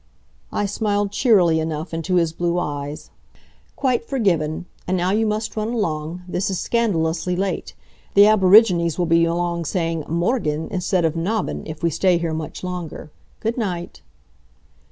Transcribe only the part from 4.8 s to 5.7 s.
And now you must run